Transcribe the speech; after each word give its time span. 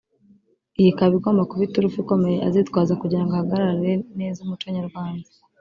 iyi 0.79 0.89
ikaba 0.93 1.13
igomba 1.19 1.47
kuba 1.49 1.61
iturufu 1.67 1.97
ikomeye 2.03 2.37
azitwaza 2.47 2.99
kugirango 3.01 3.33
ahagararire 3.33 3.93
neza 4.19 4.37
umuco 4.41 4.65
nyarwanda 4.77 5.27